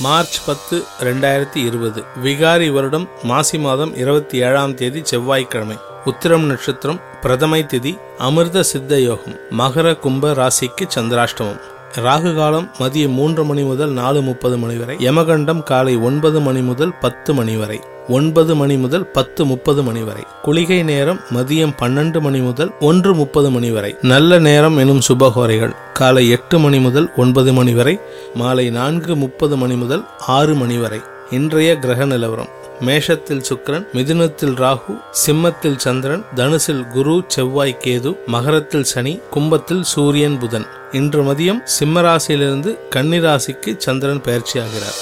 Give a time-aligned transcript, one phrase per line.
[0.00, 2.04] March பத்து ரெண்டாயிரத்தி இருபது.
[2.24, 5.76] விகாரி வருடம் மாசி மாதம் இருபத்தி ஏழாம் தேதி செவ்வாய்க்கிழமை.
[6.04, 11.60] உத்திரம் நட்சத்திரம் பிரதமை திதி அமிர்த சித்த யோகம் மகர கும்ப ராசிக்கு சந்திராஷ்டமம்.
[11.94, 14.96] ராகு காலம் மதியம் மூன்று மணி முதல் நாலு முப்பது மணி வரை.
[14.96, 17.80] யமகண்டம் காலை ஒன்பது மணி முதல் பத்து மணி வரை.
[18.08, 20.22] ஒன்பது மணி முதல் பத்து முப்பது மணி வரை.
[20.42, 23.96] குளிகை நேரம் மதியம் பன்னெண்டு மணி முதல் ஒன்று முப்பது மணி வரை.
[24.02, 25.74] நல்ல நேரம் எனும் சுபகோரைகள்.
[25.92, 27.98] காலை எட்டு மணி முதல் ஒன்பது மணி வரை.
[28.34, 31.00] மாலை நான்கு முப்பது மணி முதல் ஆறு மணி வரை.
[31.30, 32.48] இன்றைய கிரக நிலவரம்.
[32.80, 40.66] மேஷத்தில் சுக்கிரன் மிதுனத்தில் ராகு சிம்மத்தில் சந்திரன் தனுசில் குரு செவ்வாய் கேது மகரத்தில் சனி கும்பத்தில் சூரியன் புதன்.
[40.92, 44.98] இன்று மதியம் சிம்மராசியிலிருந்து கன்னிராசிக்கு சந்திரன் பயிற்சியாகிறார்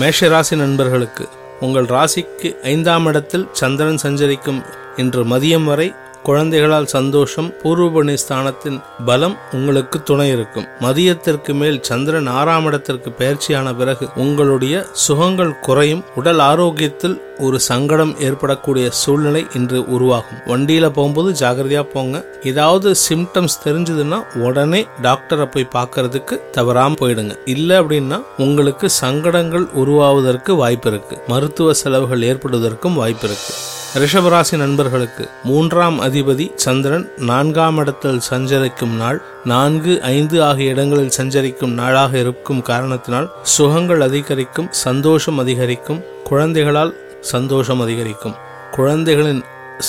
[0.00, 1.28] மேஷராசி நண்பர்களுக்கு
[1.62, 4.60] உங்கள் ராசிக்கு ஐந்தாம் இடத்தில் சந்திரன் சஞ்சரிக்கும்
[4.96, 5.88] இன்று மதியம் வரை
[6.22, 10.66] குழந்தைகளால் சந்தோஷம் பூர்வபணி ஸ்தானத்தின் பலம் உங்களுக்கு துணை இருக்கும்.
[10.80, 16.04] மதியத்திற்கு மேல் சந்திரன் ஆறாம் இடத்திற்கு பயிற்சியான பிறகு உங்களுடைய சுகங்கள் குறையும்.
[16.14, 20.38] உடல் ஆரோக்கியத்தில் ஒரு சங்கடம் ஏற்படக்கூடிய சூழ்நிலை இன்று உருவாகும்.
[20.46, 22.24] வண்டியில போகும்போது ஜாகிரதையா போங்க.
[22.42, 27.38] ஏதாவது சிம்டம்ஸ் தெரிஞ்சதுன்னா உடனே டாக்டரை போய் பார்க்கறதுக்கு தவறாம போயிடுங்க.
[27.44, 31.18] இல்ல அப்படின்னா உங்களுக்கு சங்கடங்கள் உருவாவதற்கு வாய்ப்பு இருக்கு.
[31.26, 33.54] மருத்துவ செலவுகள் ஏற்படுவதற்கும் வாய்ப்பு இருக்கு.
[33.94, 42.18] ரிஷபராசி நண்பர்களுக்கு மூன்றாம் அதிபதி சந்திரன் நான்காம் இடத்தில் சஞ்சரிக்கும் நாள் நான்கு ஐந்து ஆகிய இடங்களில் சஞ்சரிக்கும் நாளாக
[42.18, 48.34] இருக்கும் காரணத்தினால் சுகங்கள் அதிகரிக்கும் சந்தோஷம் அதிகரிக்கும் குழந்தைகளால் சந்தோஷம் அதிகரிக்கும்.
[48.70, 49.42] குழந்தைகளின்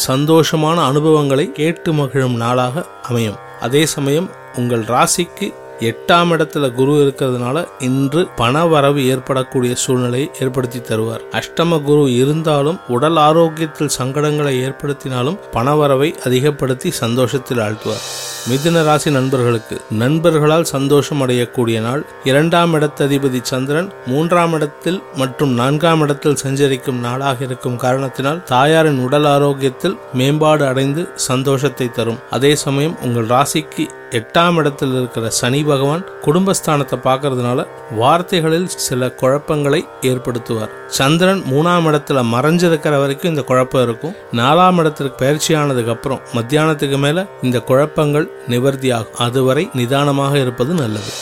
[0.08, 3.40] சந்தோஷமான அனுபவங்களை கேட்டு மகிழும் நாளாக அமையும்.
[3.62, 11.20] அதே சமயம் உங்கள் ராசிக்கு எட்டாம் இடத்துல குரு இருக்கிறதுனால இன்று பண வரவு ஏற்படக்கூடிய சூழ்நிலையை ஏற்படுத்தி தருவார்.
[11.32, 18.32] அஷ்டம குரு இருந்தாலும் உடல் ஆரோக்கியத்தில் சங்கடங்களை ஏற்படுத்தினாலும் பணவரவை அதிகப்படுத்தி சந்தோஷத்தில் ஆழ்த்துவார்.
[18.50, 26.36] மிதுன ராசி நண்பர்களுக்கு நண்பர்களால் சந்தோஷம் அடையக்கூடிய நாள் இரண்டாம் இடத்ததிபதி சந்திரன் மூன்றாம் இடத்தில் மற்றும் நான்காம் இடத்தில்
[26.36, 32.22] சஞ்சரிக்கும் நாளாக இருக்கும் காரணத்தினால் தாயாரின் உடல் ஆரோக்கியத்தில் மேம்பாடு அடைந்து சந்தோஷத்தை தரும்.
[32.30, 33.86] அதே சமயம் உங்கள் ராசிக்கு
[34.20, 40.74] எட்டாம் இடத்தில் இருக்கிற சனி பகவான் குடும்பஸ்தானத்தை பார்க்கறதுனால வார்த்தைகளில் சில குழப்பங்களை ஏற்படுத்துவார்.
[40.88, 44.14] சந்திரன் மூணாம் இடத்துல மறைஞ்சிருக்கிற வரைக்கும் இந்த குழப்பம் இருக்கும்.
[44.34, 49.16] நாலாம் இடத்திற்கு பயிற்சியானதுக்கு அப்புறம் மத்தியானத்துக்கு மேல இந்த குழப்பங்கள் நிவர்த்தியாகும்.
[49.18, 51.14] அதுவரை நிதானமாக இருப்பது நல்லது.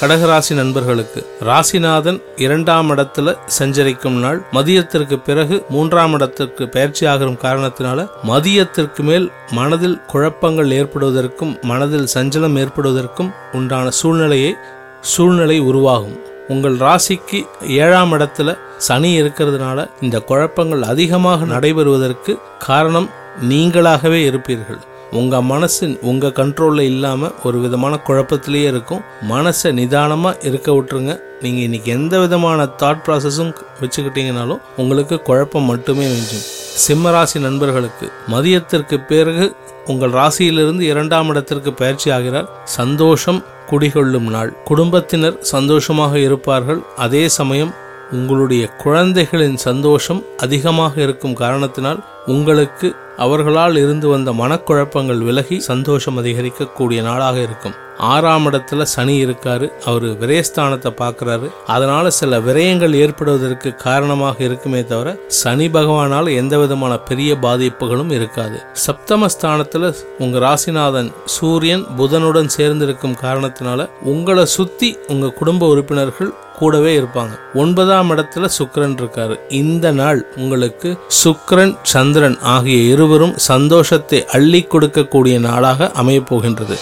[0.00, 9.02] கடகராசி நண்பர்களுக்கு ராசிநாதன் இரண்டாம் இடத்துல சஞ்சரிக்கும் நாள் மதியத்திற்கு பிறகு மூன்றாம் இடத்திற்கு பயிற்சி ஆகும் காரணத்தினால மதியத்திற்கு
[9.02, 14.54] மேல் மனதில் குழப்பங்கள் ஏற்படுவதற்கும் மனதில் சஞ்சலம் ஏற்படுவதற்கும் உண்டான சூழ்நிலையை
[15.00, 16.18] சூழ்நிலை உருவாகும்.
[16.48, 17.38] உங்கள் ராசிக்கு
[17.68, 23.10] ஏழாம் இடத்துல சனி இருக்கிறதுனால இந்த குழப்பங்கள் அதிகமாக நடைபெறுவதற்கு காரணம்
[23.48, 24.80] நீங்களாகவே இருப்பீர்கள்.
[25.10, 29.00] உங்கள் மனசு உங்கள் கண்ட்ரோலில் இல்லாமல் ஒரு விதமான குழப்பத்திலேயே இருக்கும்.
[29.28, 31.20] மனசை நிதானமாக இருக்க விட்டுருங்க.
[31.40, 36.44] நீங்கள் இன்னைக்கு எந்த விதமான தாட் ப்ராசஸும் வச்சுக்கிட்டீங்கனாலும் உங்களுக்கு குழப்பம் மட்டுமே மிஞ்சும்.
[36.86, 39.56] சிம்மராசி நண்பர்களுக்கு மதியத்திற்கு பிறகு
[39.86, 42.48] உங்கள் ராசியிலிருந்து இரண்டாம் இடத்திற்கு பயிற்சி ஆகிறார்.
[42.64, 44.52] சந்தோஷம் குடிகொள்ளும் நாள்.
[44.64, 46.80] குடும்பத்தினர் சந்தோஷமாக இருப்பார்கள்.
[46.96, 47.74] அதே சமயம்
[48.10, 57.40] உங்களுடைய குழந்தைகளின் சந்தோஷம் அதிகமாக இருக்கும் காரணத்தினால் உங்களுக்கு அவர்களால் இருந்து வந்த மனக்குழப்பங்கள் விலகி சந்தோஷம் அதிகரிக்கக்கூடிய நாளாக
[57.40, 57.74] இருக்கும்.
[57.98, 61.50] ஆறாம் இடத்துல சனி இருக்காரு அவரு விரயஸ்தானத்தை பார்க்குறாரு.
[61.66, 68.62] அதனால சில விரயங்கள் ஏற்படுவதற்கு காரணமாக இருக்குமே தவிர சனி பகவானால் எந்த விதமான பெரிய பாதிப்புகளும் இருக்காது.
[68.86, 77.34] சப்தமஸ்தானத்துல உங்க ராசிநாதன் சூரியன் புதனுடன் சேர்ந்திருக்கும் காரணத்தினால உங்களை சுத்தி உங்க குடும்ப உறுப்பினர்கள் கூடவே இருப்பாங்க.
[77.54, 79.36] ஒன்பதாம் இடத்துல சுக்கரன் இருக்காரு.
[79.48, 80.90] இந்த நாள் உங்களுக்கு
[81.24, 86.78] சுக்கரன் சந்திரன் ஆகிய இருவரும் சந்தோஷத்தை அள்ளி கொடுக்கக்கூடிய நாளாக அமையப்போகின்றது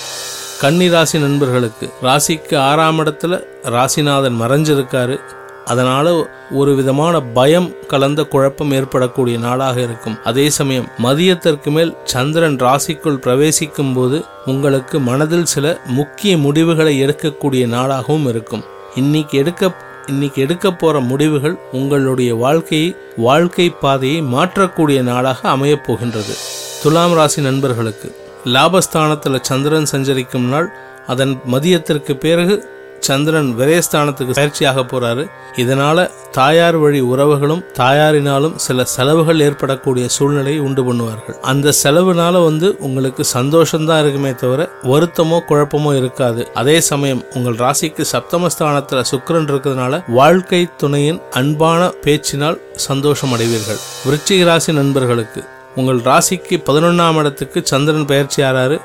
[0.61, 3.45] கன்னி ராசி நண்பர்களுக்கு ராசிக்கு ஆறாம் இடத்துல
[3.77, 5.17] ராசிநாதன் மறைஞ்சிருக்காரு.
[5.65, 6.07] அதனால
[6.51, 10.17] ஒரு விதமான பயம் கலந்த குழப்பம் ஏற்படக்கூடிய நாளாக இருக்கும்.
[10.25, 18.29] அதே சமயம் மதியத்திற்கு மேல் சந்திரன் ராசிக்குள் பிரவேசிக்கும் போது உங்களுக்கு மனதில் சில முக்கிய முடிவுகளை எடுக்கக்கூடிய நாளாகவும்
[18.29, 18.65] இருக்கும்.
[18.95, 19.75] இன்னைக்கு எடுக்க
[20.07, 26.35] இன்னைக்கு எடுக்க போற முடிவுகள் உங்களுடைய வாழ்க்கையை வாழ்க்கை பாதையை மாற்றக்கூடிய நாளாக அமையப் போகின்றது.
[26.83, 30.73] துலாம் ராசி நண்பர்களுக்கு லாபஸ்தானத்தில் சந்திரன் சஞ்சரிக்கும் நாள்
[31.07, 32.69] அதன் மதியத்திற்கு பிறகு
[33.09, 35.25] சந்திரன் விரயஸ்தானத்துக்கு பயிற்சியாக போறாரு.
[35.57, 41.39] இதனால தாயார் வழி உறவுகளும் தாயாரினாலும் சில செலவுகள் ஏற்படக்கூடிய சூழ்நிலையை உண்டு பண்ணுவார்கள்.
[41.53, 46.49] அந்த செலவுனால வந்து உங்களுக்கு சந்தோஷம்தான் இருக்குமே தவிர வருத்தமோ குழப்பமோ இருக்காது.
[46.55, 53.83] அதே சமயம் உங்கள் ராசிக்கு சப்தமஸ்தானத்துல சுக்கிரன் இருக்கிறதுனால வாழ்க்கை துணையின் அன்பான பேச்சினால் சந்தோஷம் அடைவீர்கள்.
[54.07, 55.43] விருச்சிக ராசி நண்பர்களுக்கு
[55.77, 58.81] உங்கள் ராசிக்கு பதினொன்றாம் இடத்துக்கு சந்திரன் பயிற்சி ஆறாரு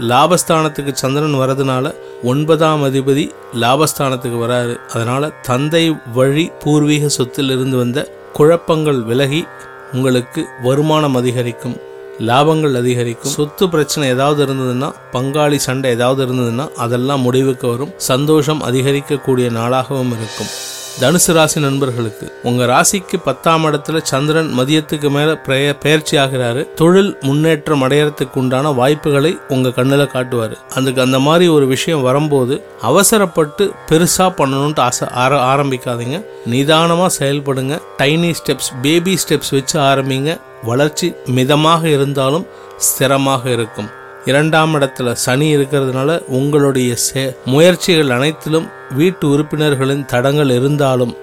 [0.00, 3.24] லாபஸ்தானத்துக்கு சந்திரன் வரதுனால ஒன்பதாம் அதிபதி
[3.54, 4.74] லாபஸ்தானத்துக்கு வராரு.
[4.94, 9.46] அதனால தந்தை வழி பூர்வீக சொத்தில் இருந்து வந்த குழப்பங்கள் விலகி
[9.92, 11.76] உங்களுக்கு வருமானம் அதிகரிக்கும்
[12.18, 13.32] லாபங்கள் அதிகரிக்கும்.
[13.32, 17.92] சொத்து பிரச்சனை ஏதாவது இருந்ததுன்னா பங்காளி சண்டை ஏதாவது இருந்ததுன்னா அதெல்லாம் முடிவுக்கு வரும்.
[17.96, 20.52] சந்தோஷம் அதிகரிக்கக்கூடிய நாளாகவும் இருக்கும்.
[21.00, 27.82] தனுசு ராசி நண்பர்களுக்கு உங்க ராசிக்கு பத்தாம் இடத்துல சந்திரன் மதியத்துக்கு மேல பெய- பயிற்சி ஆகிறாரு தொழில் முன்னேற்றம்
[27.82, 30.56] அடையறதுக்கு உண்டான வாய்ப்புகளை உங்க கண்ணுல காட்டுவாரு.
[30.74, 36.24] அதுக்கு அந்த மாதிரி ஒரு விஷயம் வரும்போது அவசரப்பட்டு பெருசா பண்ணணும்ட்டு ஆசை ஆர- ஆரம்பிக்காதீங்க.
[36.50, 37.82] நிதானமா செயல்படுங்க.
[37.98, 40.40] டைனி ஸ்டெப்ஸ் பேபி ஸ்டெப்ஸ் வச்சு ஆரம்பிங்க.
[40.62, 42.46] வளர்ச்சி மிதமாக இருந்தாலும்
[42.78, 44.04] ஸ்திரமாக இருக்கும்.
[44.26, 51.16] இரண்டாம் இடத்துல சனி இருக்கிறதுனால உங்களுடைய சே முயற்சிகள் அனைத்திலும் வீட்டு உறுப்பினர்களின் தடங்கள் இருந்தாலும்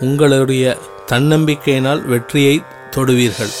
[0.00, 0.76] உங்களுடைய
[1.06, 2.62] தன்னம்பிக்கையினால் வெற்றியை
[2.96, 3.52] தொடுவீர்கள்.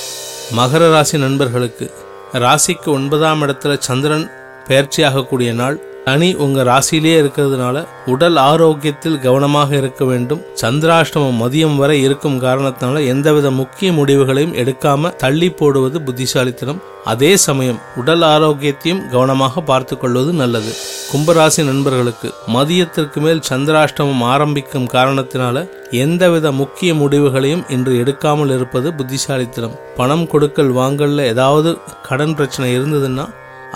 [0.56, 1.90] மகர ராசி நண்பர்களுக்கு
[2.32, 4.30] ராசிக்கு ஒன்பதாம் இடத்துல சந்திரன்
[4.68, 7.78] பெயர்ச்சியாகக்கூடிய நாள் சனி உங்க ராசியிலேயே இருக்கிறதுனால
[8.12, 10.42] உடல் ஆரோக்கியத்தில் கவனமாக இருக்க வேண்டும்.
[10.62, 16.78] சந்திராஷ்டமம் மதியம் வரை இருக்கும் காரணத்தினால எந்தவித முக்கிய முடிவுகளையும் எடுக்காம தள்ளி போடுவது புத்திசாலித்தனம்.
[17.12, 20.72] அதே சமயம் உடல் ஆரோக்கியத்தையும் கவனமாக பார்த்து கொள்வது நல்லது.
[21.10, 25.66] கும்பராசி நண்பர்களுக்கு மதியத்திற்கு மேல் சந்திராஷ்டமம் ஆரம்பிக்கும் காரணத்தினால
[26.04, 29.76] எந்தவித முக்கிய முடிவுகளையும் இன்று எடுக்காமல் இருப்பது புத்திசாலித்தனம்.
[29.98, 31.72] பணம் கொடுக்கல் வாங்கல்ல ஏதாவது
[32.08, 33.26] கடன் பிரச்சனை இருந்ததுன்னா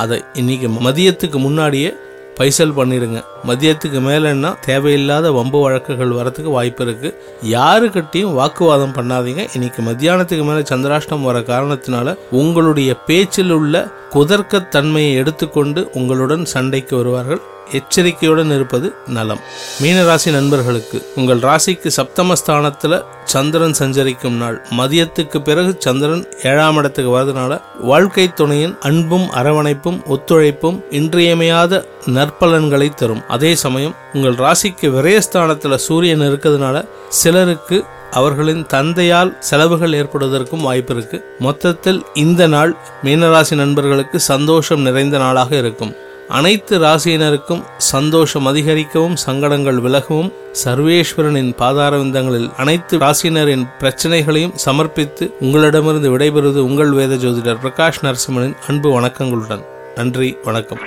[0.02, 1.93] அதை இன்னைக்கு மதியத்துக்கு முன்னாடியே
[2.42, 7.10] பைசல் பண்ணிடுங்க மதியத்துக்கு மேலன்னா தேவையில்லாத வம்பு வழக்குகள் வரத்துக்கு வாய்ப்பு இருக்கு.
[7.50, 9.48] யாருக்கிட்டையும் வாக்குவாதம் பண்ணாதீங்க.
[9.52, 17.40] இன்னைக்கு மத்தியானத்துக்கு மேல சந்திராஷ்டம் வர காரணத்தினால உங்களுடைய பேச்சில் உள்ள குதர்க்கத் தன்மையை எடுத்துக்கொண்டு உங்களுடன் சண்டைக்கு வருவார்கள்.
[17.70, 19.41] எச்சரிக்கையுடன் இருப்பது நலம்.
[19.82, 24.67] மீனராசி நண்பர்களுக்கு உங்கள் ராசிக்கு சப்தமஸ்தானத்தில் சந்திரன் சஞ்சரிக்கும் நாள்.
[24.79, 33.23] மதியத்துக்கு பிறகு சந்திரன் ஏழாம் இடத்துக்கு வரதுனால வாழ்க்கை துணையின் அன்பும் அரவணைப்பும் ஒத்துழைப்பும் இன்றியமையாத நற்பலன்களை தரும்.
[33.29, 41.37] அதே சமயம் உங்கள் ராசிக்கு விரயஸ்தானத்தில் சூரியன் இருக்கிறதுனால சிலருக்கு அவர்களின் தந்தையால் செலவுகள் ஏற்படுவதற்கும் வாய்ப்பு இருக்கு.
[41.38, 45.94] மொத்தத்தில் இந்த நாள் மீனராசி நண்பர்களுக்கு சந்தோஷம் நிறைந்த நாளாக இருக்கும்.
[46.32, 50.32] அனைத்து ராசியினருக்கும் சந்தோஷம் அதிகரிக்கவும் சங்கடங்கள் விலகவும்
[50.64, 59.64] சர்வேஸ்வரனின் பாதாரவிந்தங்களில் அனைத்து ராசியினரின் பிரச்சனைகளையும் சமர்ப்பித்து உங்களிடமிருந்து விடைபெறுவது உங்கள் வேத ஜோதிடர் பிரகாஷ் நரசிம்மனின் அன்பு வணக்கங்களுடன்.
[59.94, 60.82] நன்றி வணக்கம்.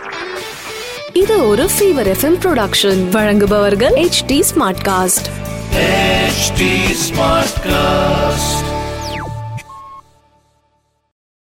[1.13, 4.43] இது ஒரு ஃபீவர் எஃப்எம் ப்ரொடக்ஷன் வழங்குபவர்கள் H T
[4.87, 5.29] smartcast
[6.35, 6.61] HT
[7.05, 8.74] Smartcast.